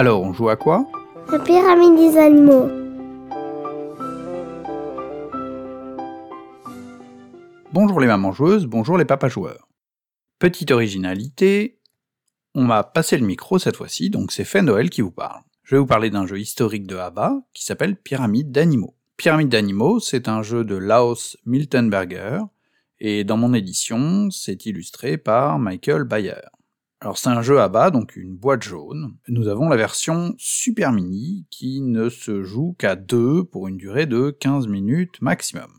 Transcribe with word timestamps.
Alors, 0.00 0.22
on 0.22 0.32
joue 0.32 0.48
à 0.48 0.56
quoi? 0.56 0.86
La 1.30 1.38
pyramide 1.38 1.94
des 1.94 2.16
animaux. 2.16 2.70
Bonjour 7.74 8.00
les 8.00 8.06
mamans 8.06 8.32
joueuses, 8.32 8.64
bonjour 8.64 8.96
les 8.96 9.04
papas 9.04 9.28
joueurs. 9.28 9.68
Petite 10.38 10.70
originalité, 10.70 11.82
on 12.54 12.64
m'a 12.64 12.82
passé 12.82 13.18
le 13.18 13.26
micro 13.26 13.58
cette 13.58 13.76
fois-ci, 13.76 14.08
donc 14.08 14.32
c'est 14.32 14.44
Fait 14.44 14.62
Noël 14.62 14.88
qui 14.88 15.02
vous 15.02 15.10
parle. 15.10 15.42
Je 15.64 15.74
vais 15.74 15.80
vous 15.80 15.86
parler 15.86 16.08
d'un 16.08 16.26
jeu 16.26 16.40
historique 16.40 16.86
de 16.86 16.96
Haba 16.96 17.34
qui 17.52 17.66
s'appelle 17.66 17.94
Pyramide 17.94 18.50
d'animaux. 18.50 18.96
Pyramide 19.18 19.50
d'animaux, 19.50 20.00
c'est 20.00 20.28
un 20.28 20.42
jeu 20.42 20.64
de 20.64 20.76
Laos 20.76 21.36
Miltenberger, 21.44 22.40
et 23.00 23.22
dans 23.24 23.36
mon 23.36 23.52
édition, 23.52 24.30
c'est 24.30 24.64
illustré 24.64 25.18
par 25.18 25.58
Michael 25.58 26.04
Bayer. 26.04 26.40
Alors 27.02 27.16
c'est 27.16 27.30
un 27.30 27.40
jeu 27.40 27.58
à 27.60 27.70
bas, 27.70 27.90
donc 27.90 28.14
une 28.14 28.36
boîte 28.36 28.62
jaune. 28.62 29.14
Nous 29.26 29.48
avons 29.48 29.70
la 29.70 29.76
version 29.76 30.34
Super 30.36 30.92
Mini 30.92 31.46
qui 31.48 31.80
ne 31.80 32.10
se 32.10 32.42
joue 32.42 32.76
qu'à 32.78 32.94
deux 32.94 33.42
pour 33.42 33.68
une 33.68 33.78
durée 33.78 34.04
de 34.04 34.28
15 34.28 34.66
minutes 34.66 35.22
maximum. 35.22 35.70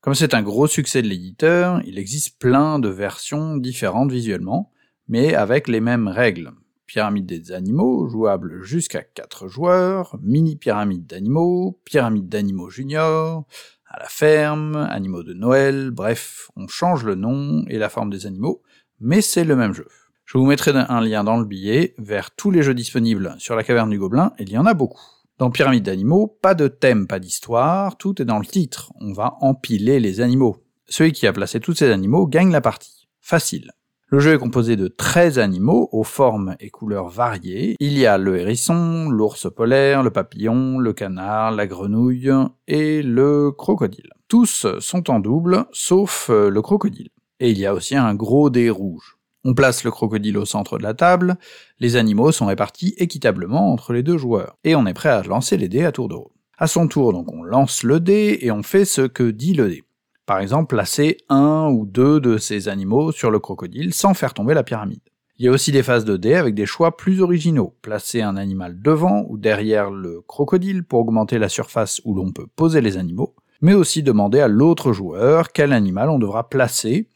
Comme 0.00 0.14
c'est 0.14 0.32
un 0.32 0.42
gros 0.42 0.66
succès 0.66 1.02
de 1.02 1.08
l'éditeur, 1.08 1.82
il 1.84 1.98
existe 1.98 2.38
plein 2.38 2.78
de 2.78 2.88
versions 2.88 3.58
différentes 3.58 4.10
visuellement, 4.10 4.72
mais 5.06 5.34
avec 5.34 5.68
les 5.68 5.82
mêmes 5.82 6.08
règles. 6.08 6.52
Pyramide 6.86 7.26
des 7.26 7.52
animaux, 7.52 8.08
jouable 8.08 8.62
jusqu'à 8.62 9.02
4 9.02 9.48
joueurs, 9.48 10.18
mini 10.22 10.56
pyramide 10.56 11.06
d'animaux, 11.06 11.78
pyramide 11.84 12.30
d'animaux 12.30 12.70
junior, 12.70 13.44
à 13.86 13.98
la 13.98 14.08
ferme, 14.08 14.76
animaux 14.76 15.24
de 15.24 15.34
Noël, 15.34 15.90
bref, 15.90 16.50
on 16.56 16.68
change 16.68 17.04
le 17.04 17.16
nom 17.16 17.66
et 17.68 17.76
la 17.76 17.90
forme 17.90 18.08
des 18.08 18.24
animaux, 18.24 18.62
mais 18.98 19.20
c'est 19.20 19.44
le 19.44 19.56
même 19.56 19.74
jeu. 19.74 19.88
Je 20.24 20.38
vous 20.38 20.46
mettrai 20.46 20.72
un 20.74 21.00
lien 21.00 21.22
dans 21.22 21.36
le 21.36 21.44
billet 21.44 21.94
vers 21.98 22.30
tous 22.30 22.50
les 22.50 22.62
jeux 22.62 22.74
disponibles 22.74 23.34
sur 23.38 23.56
la 23.56 23.62
caverne 23.62 23.90
du 23.90 23.98
Gobelin, 23.98 24.32
il 24.38 24.50
y 24.50 24.58
en 24.58 24.66
a 24.66 24.74
beaucoup. 24.74 25.02
Dans 25.38 25.50
Pyramide 25.50 25.84
d'animaux, 25.84 26.38
pas 26.40 26.54
de 26.54 26.68
thème, 26.68 27.06
pas 27.06 27.18
d'histoire, 27.18 27.98
tout 27.98 28.22
est 28.22 28.24
dans 28.24 28.38
le 28.38 28.46
titre, 28.46 28.92
on 29.00 29.12
va 29.12 29.36
empiler 29.40 30.00
les 30.00 30.20
animaux. 30.20 30.56
Celui 30.86 31.12
qui 31.12 31.26
a 31.26 31.32
placé 31.32 31.60
tous 31.60 31.74
ces 31.74 31.90
animaux 31.90 32.26
gagne 32.26 32.52
la 32.52 32.60
partie. 32.60 33.08
Facile. 33.20 33.72
Le 34.06 34.20
jeu 34.20 34.34
est 34.34 34.38
composé 34.38 34.76
de 34.76 34.86
13 34.86 35.38
animaux 35.38 35.88
aux 35.90 36.04
formes 36.04 36.56
et 36.60 36.70
couleurs 36.70 37.08
variées. 37.08 37.74
Il 37.80 37.98
y 37.98 38.06
a 38.06 38.16
le 38.16 38.38
hérisson, 38.38 39.08
l'ours 39.10 39.52
polaire, 39.52 40.02
le 40.02 40.10
papillon, 40.10 40.78
le 40.78 40.92
canard, 40.92 41.50
la 41.52 41.66
grenouille 41.66 42.30
et 42.68 43.02
le 43.02 43.50
crocodile. 43.50 44.10
Tous 44.28 44.66
sont 44.78 45.10
en 45.10 45.20
double, 45.20 45.66
sauf 45.72 46.28
euh, 46.30 46.48
le 46.48 46.62
crocodile. 46.62 47.08
Et 47.40 47.50
il 47.50 47.58
y 47.58 47.66
a 47.66 47.74
aussi 47.74 47.96
un 47.96 48.14
gros 48.14 48.50
dé 48.50 48.70
rouge. 48.70 49.16
On 49.46 49.52
place 49.52 49.84
le 49.84 49.90
crocodile 49.90 50.38
au 50.38 50.46
centre 50.46 50.78
de 50.78 50.82
la 50.82 50.94
table, 50.94 51.36
les 51.78 51.96
animaux 51.96 52.32
sont 52.32 52.46
répartis 52.46 52.94
équitablement 52.96 53.72
entre 53.72 53.92
les 53.92 54.02
deux 54.02 54.16
joueurs, 54.16 54.56
et 54.64 54.74
on 54.74 54.86
est 54.86 54.94
prêt 54.94 55.10
à 55.10 55.22
lancer 55.22 55.58
les 55.58 55.68
dés 55.68 55.84
à 55.84 55.92
tour 55.92 56.08
de 56.08 56.14
rôle. 56.14 56.32
À 56.56 56.66
son 56.66 56.88
tour, 56.88 57.12
donc, 57.12 57.30
on 57.30 57.42
lance 57.42 57.82
le 57.82 58.00
dé 58.00 58.38
et 58.40 58.50
on 58.50 58.62
fait 58.62 58.86
ce 58.86 59.02
que 59.02 59.30
dit 59.30 59.52
le 59.52 59.68
dé. 59.68 59.84
Par 60.24 60.38
exemple, 60.38 60.74
placer 60.74 61.18
un 61.28 61.68
ou 61.68 61.84
deux 61.84 62.20
de 62.20 62.38
ces 62.38 62.68
animaux 62.68 63.12
sur 63.12 63.30
le 63.30 63.38
crocodile 63.38 63.92
sans 63.92 64.14
faire 64.14 64.32
tomber 64.32 64.54
la 64.54 64.62
pyramide. 64.62 65.00
Il 65.36 65.44
y 65.44 65.48
a 65.48 65.50
aussi 65.50 65.72
des 65.72 65.82
phases 65.82 66.06
de 66.06 66.16
dés 66.16 66.36
avec 66.36 66.54
des 66.54 66.64
choix 66.64 66.96
plus 66.96 67.20
originaux. 67.20 67.74
Placer 67.82 68.22
un 68.22 68.36
animal 68.36 68.80
devant 68.80 69.26
ou 69.28 69.36
derrière 69.36 69.90
le 69.90 70.22
crocodile 70.22 70.84
pour 70.84 71.00
augmenter 71.00 71.38
la 71.38 71.50
surface 71.50 72.00
où 72.04 72.14
l'on 72.14 72.30
peut 72.32 72.46
poser 72.56 72.80
les 72.80 72.96
animaux, 72.96 73.34
mais 73.60 73.74
aussi 73.74 74.02
demander 74.02 74.40
à 74.40 74.48
l'autre 74.48 74.92
joueur 74.92 75.52
quel 75.52 75.72
animal 75.72 76.08
on 76.08 76.18
devra 76.18 76.48
placer 76.48 77.08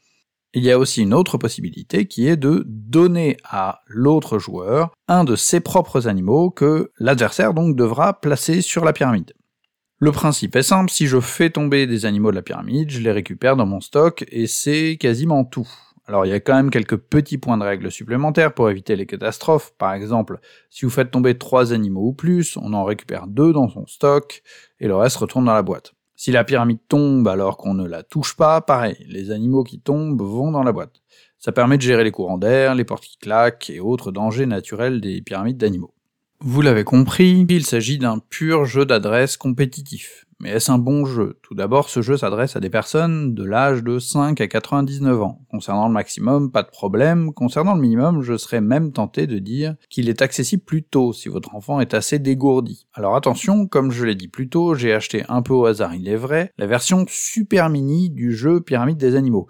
il 0.53 0.63
y 0.63 0.71
a 0.71 0.79
aussi 0.79 1.01
une 1.01 1.13
autre 1.13 1.37
possibilité 1.37 2.07
qui 2.07 2.27
est 2.27 2.37
de 2.37 2.63
donner 2.65 3.37
à 3.43 3.81
l'autre 3.87 4.39
joueur 4.39 4.91
un 5.07 5.23
de 5.23 5.35
ses 5.35 5.59
propres 5.59 6.07
animaux 6.07 6.49
que 6.49 6.91
l'adversaire 6.97 7.53
donc 7.53 7.75
devra 7.75 8.19
placer 8.19 8.61
sur 8.61 8.83
la 8.83 8.93
pyramide. 8.93 9.33
Le 9.99 10.11
principe 10.11 10.55
est 10.55 10.63
simple, 10.63 10.89
si 10.89 11.07
je 11.07 11.19
fais 11.19 11.49
tomber 11.49 11.85
des 11.85 12.05
animaux 12.05 12.31
de 12.31 12.37
la 12.37 12.41
pyramide, 12.41 12.89
je 12.89 13.01
les 13.01 13.11
récupère 13.11 13.57
dans 13.57 13.65
mon 13.65 13.81
stock 13.81 14.25
et 14.29 14.47
c'est 14.47 14.97
quasiment 14.97 15.43
tout. 15.43 15.67
Alors 16.07 16.25
il 16.25 16.29
y 16.29 16.33
a 16.33 16.39
quand 16.39 16.55
même 16.55 16.71
quelques 16.71 16.97
petits 16.97 17.37
points 17.37 17.57
de 17.57 17.63
règle 17.63 17.91
supplémentaires 17.91 18.53
pour 18.53 18.69
éviter 18.69 18.95
les 18.95 19.05
catastrophes. 19.05 19.73
Par 19.77 19.93
exemple, 19.93 20.39
si 20.71 20.85
vous 20.85 20.91
faites 20.91 21.11
tomber 21.11 21.37
trois 21.37 21.73
animaux 21.73 22.07
ou 22.07 22.13
plus, 22.13 22.57
on 22.57 22.73
en 22.73 22.85
récupère 22.85 23.27
deux 23.27 23.53
dans 23.53 23.69
son 23.69 23.85
stock 23.85 24.41
et 24.79 24.87
le 24.87 24.95
reste 24.95 25.17
retourne 25.17 25.45
dans 25.45 25.53
la 25.53 25.61
boîte. 25.61 25.93
Si 26.21 26.33
la 26.33 26.43
pyramide 26.43 26.81
tombe 26.89 27.29
alors 27.29 27.55
qu'on 27.55 27.73
ne 27.73 27.87
la 27.87 28.03
touche 28.03 28.35
pas, 28.35 28.59
pareil, 28.59 28.97
les 29.07 29.31
animaux 29.31 29.63
qui 29.63 29.79
tombent 29.79 30.21
vont 30.21 30.51
dans 30.51 30.63
la 30.63 30.73
boîte. 30.73 31.01
Ça 31.37 31.53
permet 31.53 31.77
de 31.77 31.81
gérer 31.81 32.03
les 32.03 32.11
courants 32.11 32.37
d'air, 32.37 32.75
les 32.75 32.83
portes 32.83 33.05
qui 33.05 33.17
claquent 33.17 33.69
et 33.69 33.79
autres 33.79 34.11
dangers 34.11 34.45
naturels 34.45 34.99
des 34.99 35.21
pyramides 35.21 35.55
d'animaux. 35.55 35.93
Vous 36.41 36.61
l'avez 36.61 36.83
compris, 36.83 37.45
il 37.47 37.65
s'agit 37.65 37.99
d'un 37.99 38.19
pur 38.19 38.65
jeu 38.65 38.85
d'adresse 38.85 39.37
compétitif. 39.37 40.25
Mais 40.41 40.51
est-ce 40.51 40.71
un 40.71 40.77
bon 40.77 41.05
jeu? 41.05 41.37
Tout 41.43 41.53
d'abord, 41.53 41.89
ce 41.89 42.01
jeu 42.01 42.15
s'adresse 42.15 42.55
à 42.55 42.61
des 42.61 42.69
personnes 42.69 43.33
de 43.33 43.43
l'âge 43.43 43.83
de 43.83 43.99
5 43.99 44.39
à 44.39 44.47
99 44.47 45.21
ans. 45.21 45.41
Concernant 45.51 45.87
le 45.87 45.93
maximum, 45.93 46.49
pas 46.49 46.63
de 46.63 46.69
problème. 46.69 47.33
Concernant 47.33 47.75
le 47.75 47.81
minimum, 47.81 48.21
je 48.21 48.37
serais 48.37 48.61
même 48.61 48.93
tenté 48.93 49.27
de 49.27 49.37
dire 49.37 49.75
qu'il 49.89 50.07
est 50.07 50.21
accessible 50.21 50.63
plus 50.63 50.83
tôt 50.83 51.11
si 51.11 51.27
votre 51.27 51.55
enfant 51.55 51.81
est 51.81 51.93
assez 51.93 52.19
dégourdi. 52.19 52.87
Alors 52.93 53.17
attention, 53.17 53.67
comme 53.67 53.91
je 53.91 54.05
l'ai 54.05 54.15
dit 54.15 54.29
plus 54.29 54.47
tôt, 54.47 54.75
j'ai 54.75 54.93
acheté 54.93 55.25
un 55.27 55.41
peu 55.41 55.53
au 55.53 55.65
hasard, 55.65 55.93
il 55.93 56.07
est 56.07 56.15
vrai, 56.15 56.53
la 56.57 56.67
version 56.67 57.05
super 57.09 57.69
mini 57.69 58.09
du 58.09 58.33
jeu 58.33 58.61
Pyramide 58.61 58.97
des 58.97 59.15
animaux. 59.15 59.47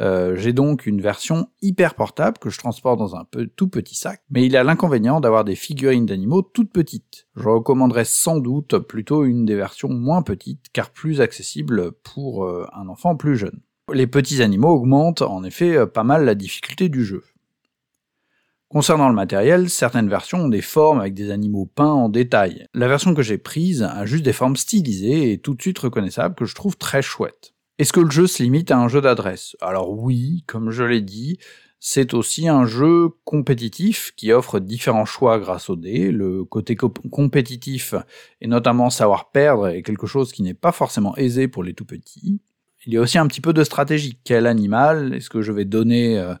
Euh, 0.00 0.36
j'ai 0.36 0.52
donc 0.52 0.86
une 0.86 1.00
version 1.00 1.48
hyper 1.60 1.94
portable 1.94 2.38
que 2.38 2.50
je 2.50 2.58
transporte 2.58 2.98
dans 2.98 3.14
un 3.14 3.26
tout 3.56 3.68
petit 3.68 3.94
sac, 3.94 4.22
mais 4.30 4.46
il 4.46 4.56
a 4.56 4.64
l'inconvénient 4.64 5.20
d'avoir 5.20 5.44
des 5.44 5.54
figurines 5.54 6.06
d'animaux 6.06 6.42
toutes 6.42 6.72
petites. 6.72 7.26
Je 7.36 7.48
recommanderais 7.48 8.06
sans 8.06 8.38
doute 8.38 8.78
plutôt 8.78 9.24
une 9.24 9.44
des 9.44 9.54
versions 9.54 9.90
moins 9.90 10.22
petites, 10.22 10.66
car 10.72 10.90
plus 10.90 11.20
accessible 11.20 11.92
pour 11.92 12.44
euh, 12.44 12.66
un 12.72 12.88
enfant 12.88 13.16
plus 13.16 13.36
jeune. 13.36 13.60
Les 13.92 14.06
petits 14.06 14.42
animaux 14.42 14.70
augmentent 14.70 15.22
en 15.22 15.44
effet 15.44 15.76
euh, 15.76 15.86
pas 15.86 16.04
mal 16.04 16.24
la 16.24 16.34
difficulté 16.34 16.88
du 16.88 17.04
jeu. 17.04 17.22
Concernant 18.68 19.10
le 19.10 19.14
matériel, 19.14 19.68
certaines 19.68 20.08
versions 20.08 20.38
ont 20.38 20.48
des 20.48 20.62
formes 20.62 21.00
avec 21.00 21.12
des 21.12 21.30
animaux 21.30 21.66
peints 21.66 21.92
en 21.92 22.08
détail. 22.08 22.66
La 22.72 22.88
version 22.88 23.12
que 23.12 23.20
j'ai 23.20 23.36
prise 23.36 23.82
a 23.82 24.06
juste 24.06 24.24
des 24.24 24.32
formes 24.32 24.56
stylisées 24.56 25.32
et 25.32 25.38
tout 25.38 25.54
de 25.54 25.60
suite 25.60 25.78
reconnaissables 25.78 26.34
que 26.34 26.46
je 26.46 26.54
trouve 26.54 26.78
très 26.78 27.02
chouettes. 27.02 27.51
Est-ce 27.78 27.92
que 27.92 28.00
le 28.00 28.10
jeu 28.10 28.26
se 28.26 28.42
limite 28.42 28.70
à 28.70 28.78
un 28.78 28.88
jeu 28.88 29.00
d'adresse? 29.00 29.56
Alors 29.60 29.90
oui, 29.90 30.44
comme 30.46 30.70
je 30.70 30.84
l'ai 30.84 31.00
dit, 31.00 31.38
c'est 31.80 32.14
aussi 32.14 32.46
un 32.46 32.64
jeu 32.64 33.08
compétitif 33.24 34.12
qui 34.14 34.30
offre 34.30 34.60
différents 34.60 35.04
choix 35.04 35.40
grâce 35.40 35.68
au 35.68 35.74
dé. 35.74 36.12
Le 36.12 36.44
côté 36.44 36.76
compétitif 36.76 37.94
et 38.40 38.46
notamment 38.46 38.88
savoir 38.88 39.30
perdre 39.30 39.68
est 39.68 39.82
quelque 39.82 40.06
chose 40.06 40.32
qui 40.32 40.42
n'est 40.42 40.54
pas 40.54 40.70
forcément 40.70 41.16
aisé 41.16 41.48
pour 41.48 41.64
les 41.64 41.74
tout 41.74 41.84
petits. 41.84 42.40
Il 42.86 42.92
y 42.92 42.98
a 42.98 43.00
aussi 43.00 43.18
un 43.18 43.26
petit 43.26 43.40
peu 43.40 43.52
de 43.52 43.64
stratégie. 43.64 44.18
Quel 44.22 44.46
animal 44.46 45.14
est-ce 45.14 45.30
que 45.30 45.42
je 45.42 45.50
vais 45.50 45.64
donner 45.64 46.18
euh, 46.18 46.34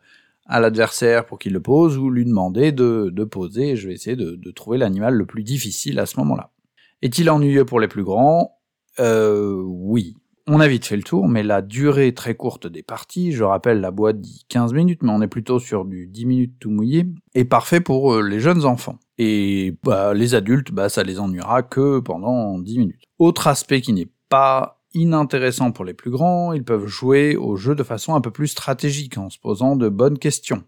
à 0.46 0.60
l'adversaire 0.60 1.24
pour 1.24 1.38
qu'il 1.38 1.54
le 1.54 1.60
pose 1.60 1.98
ou 1.98 2.10
lui 2.10 2.24
demander 2.24 2.70
de, 2.70 3.24
poser 3.24 3.74
je 3.74 3.88
vais 3.88 3.94
essayer 3.94 4.16
de, 4.16 4.36
de 4.36 4.50
trouver 4.50 4.78
l'animal 4.78 5.14
le 5.14 5.26
plus 5.26 5.42
difficile 5.42 5.98
à 5.98 6.06
ce 6.06 6.18
moment-là? 6.18 6.52
Est-il 7.00 7.28
ennuyeux 7.30 7.64
pour 7.64 7.80
les 7.80 7.88
plus 7.88 8.04
grands? 8.04 8.60
Euh, 9.00 9.60
oui, 9.64 10.16
on 10.46 10.60
a 10.60 10.68
vite 10.68 10.86
fait 10.86 10.96
le 10.96 11.02
tour, 11.02 11.28
mais 11.28 11.42
la 11.42 11.62
durée 11.62 12.12
très 12.14 12.34
courte 12.34 12.66
des 12.66 12.82
parties, 12.82 13.32
je 13.32 13.44
rappelle 13.44 13.80
la 13.80 13.90
boîte 13.90 14.20
dit 14.20 14.44
15 14.48 14.72
minutes, 14.72 15.02
mais 15.02 15.12
on 15.12 15.22
est 15.22 15.28
plutôt 15.28 15.58
sur 15.58 15.84
du 15.84 16.06
10 16.06 16.26
minutes 16.26 16.54
tout 16.58 16.70
mouillé, 16.70 17.06
est 17.34 17.44
parfait 17.44 17.80
pour 17.80 18.14
euh, 18.14 18.22
les 18.22 18.40
jeunes 18.40 18.64
enfants. 18.64 18.98
Et 19.18 19.76
bah, 19.84 20.14
les 20.14 20.34
adultes, 20.34 20.72
bah, 20.72 20.88
ça 20.88 21.04
les 21.04 21.20
ennuiera 21.20 21.62
que 21.62 22.00
pendant 22.00 22.58
10 22.58 22.78
minutes. 22.78 23.04
Autre 23.18 23.46
aspect 23.46 23.80
qui 23.80 23.92
n'est 23.92 24.10
pas 24.28 24.80
inintéressant 24.94 25.72
pour 25.72 25.84
les 25.84 25.94
plus 25.94 26.10
grands, 26.10 26.52
ils 26.52 26.64
peuvent 26.64 26.86
jouer 26.86 27.36
au 27.36 27.56
jeu 27.56 27.74
de 27.74 27.82
façon 27.82 28.14
un 28.14 28.20
peu 28.20 28.30
plus 28.30 28.48
stratégique 28.48 29.18
en 29.18 29.30
se 29.30 29.38
posant 29.38 29.76
de 29.76 29.88
bonnes 29.88 30.18
questions. 30.18 30.64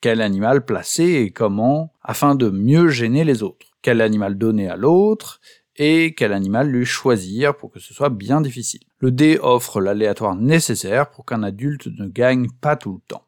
Quel 0.00 0.20
animal 0.20 0.64
placer 0.64 1.22
et 1.22 1.30
comment 1.30 1.92
afin 2.02 2.34
de 2.34 2.50
mieux 2.50 2.88
gêner 2.88 3.24
les 3.24 3.42
autres? 3.42 3.66
Quel 3.80 4.00
animal 4.00 4.36
donner 4.36 4.68
à 4.68 4.76
l'autre? 4.76 5.40
Et 5.76 6.14
quel 6.14 6.32
animal 6.32 6.68
lui 6.68 6.84
choisir 6.84 7.56
pour 7.56 7.70
que 7.70 7.80
ce 7.80 7.94
soit 7.94 8.10
bien 8.10 8.40
difficile. 8.40 8.80
Le 8.98 9.10
dé 9.10 9.38
offre 9.42 9.80
l'aléatoire 9.80 10.36
nécessaire 10.36 11.10
pour 11.10 11.24
qu'un 11.24 11.42
adulte 11.42 11.88
ne 11.98 12.06
gagne 12.06 12.48
pas 12.60 12.76
tout 12.76 12.92
le 12.92 13.00
temps. 13.08 13.24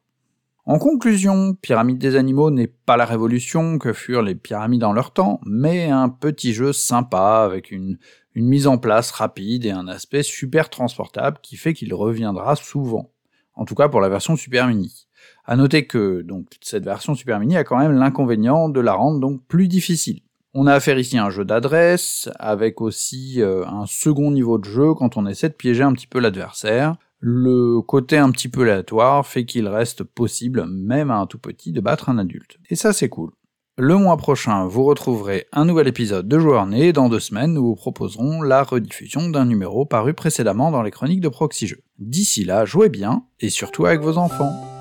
En 0.65 0.79
conclusion, 0.79 1.53
Pyramide 1.53 1.97
des 1.97 2.17
animaux 2.17 2.51
n'est 2.51 2.67
pas 2.67 2.97
la 2.97 3.05
révolution 3.05 3.77
que 3.77 3.93
furent 3.93 4.21
les 4.21 4.35
pyramides 4.35 4.83
en 4.83 4.91
leur 4.91 5.11
temps, 5.11 5.39
mais 5.45 5.85
un 5.85 6.09
petit 6.09 6.51
jeu 6.51 6.73
sympa 6.73 7.41
avec 7.45 7.71
une, 7.71 7.97
mise 8.35 8.67
en 8.67 8.77
place 8.77 9.09
rapide 9.11 9.65
et 9.65 9.71
un 9.71 9.87
aspect 9.87 10.23
super 10.23 10.69
transportable 10.69 11.39
qui 11.41 11.55
fait 11.55 11.73
qu'il 11.73 11.93
reviendra 11.93 12.57
souvent. 12.57 13.09
En 13.53 13.63
tout 13.63 13.75
cas 13.75 13.87
pour 13.87 14.01
la 14.01 14.09
version 14.09 14.35
Super 14.35 14.67
Mini. 14.67 15.07
À 15.45 15.55
noter 15.55 15.87
que 15.87 16.21
donc 16.21 16.47
cette 16.61 16.83
version 16.83 17.15
Super 17.15 17.39
Mini 17.39 17.55
a 17.55 17.63
quand 17.63 17.79
même 17.79 17.93
l'inconvénient 17.93 18.67
de 18.67 18.81
la 18.81 18.93
rendre 18.93 19.19
donc 19.21 19.41
plus 19.47 19.69
difficile. 19.69 20.19
On 20.59 20.65
a 20.65 20.73
affaire 20.73 20.97
ici 20.97 21.19
à 21.19 21.25
un 21.25 21.29
jeu 21.29 21.45
d'adresse, 21.45 22.29
avec 22.39 22.81
aussi 22.81 23.43
euh, 23.43 23.63
un 23.67 23.85
second 23.85 24.31
niveau 24.31 24.57
de 24.57 24.65
jeu 24.65 24.95
quand 24.95 25.15
on 25.15 25.27
essaie 25.27 25.49
de 25.49 25.53
piéger 25.53 25.83
un 25.83 25.93
petit 25.93 26.07
peu 26.07 26.17
l'adversaire. 26.17 26.95
Le 27.19 27.79
côté 27.81 28.17
un 28.17 28.31
petit 28.31 28.49
peu 28.49 28.63
aléatoire 28.63 29.27
fait 29.27 29.45
qu'il 29.45 29.67
reste 29.67 30.03
possible, 30.03 30.65
même 30.65 31.11
à 31.11 31.17
un 31.17 31.27
tout 31.27 31.37
petit, 31.37 31.73
de 31.73 31.79
battre 31.79 32.09
un 32.09 32.17
adulte. 32.17 32.57
Et 32.71 32.75
ça 32.75 32.91
c'est 32.91 33.07
cool. 33.07 33.29
Le 33.77 33.97
mois 33.97 34.17
prochain, 34.17 34.65
vous 34.65 34.83
retrouverez 34.83 35.45
un 35.51 35.65
nouvel 35.65 35.87
épisode 35.87 36.27
de 36.27 36.39
Joueurs 36.39 36.65
Nés 36.65 36.91
dans 36.91 37.07
deux 37.07 37.19
semaines, 37.19 37.53
nous 37.53 37.63
vous 37.63 37.75
proposerons 37.75 38.41
la 38.41 38.63
rediffusion 38.63 39.29
d'un 39.29 39.45
numéro 39.45 39.85
paru 39.85 40.15
précédemment 40.15 40.71
dans 40.71 40.81
les 40.81 40.89
chroniques 40.89 41.21
de 41.21 41.29
Proxy 41.29 41.67
Jeux. 41.67 41.83
D'ici 41.99 42.45
là, 42.45 42.65
jouez 42.65 42.89
bien 42.89 43.25
et 43.39 43.51
surtout 43.51 43.85
avec 43.85 44.01
vos 44.01 44.17
enfants. 44.17 44.76